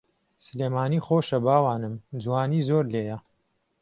[0.45, 1.93] سلێمانی خۆشە باوانم
[2.23, 3.17] جوانی زۆر لێیە